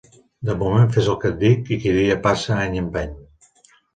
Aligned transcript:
De 0.49 0.53
moment 0.61 0.87
fes 0.95 1.09
el 1.13 1.19
que 1.25 1.31
et 1.33 1.37
dic 1.43 1.69
i 1.75 1.77
qui 1.83 1.93
dia 1.99 2.17
passa 2.25 2.57
any 2.63 2.79
empeny. 2.83 3.15